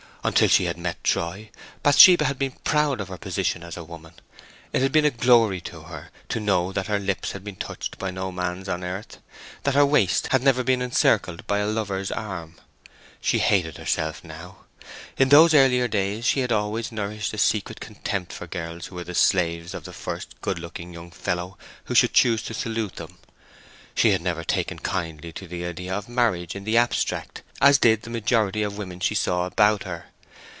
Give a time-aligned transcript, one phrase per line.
[0.23, 1.49] Until she had met Troy,
[1.81, 4.11] Bathsheba had been proud of her position as a woman;
[4.71, 7.97] it had been a glory to her to know that her lips had been touched
[7.97, 12.57] by no man's on earth—that her waist had never been encircled by a lover's arm.
[13.19, 14.65] She hated herself now.
[15.17, 19.03] In those earlier days she had always nourished a secret contempt for girls who were
[19.03, 23.17] the slaves of the first good looking young fellow who should choose to salute them.
[23.95, 28.03] She had never taken kindly to the idea of marriage in the abstract as did
[28.03, 30.05] the majority of women she saw about her.